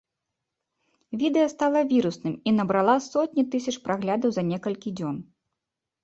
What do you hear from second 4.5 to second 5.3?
некалькі дзён.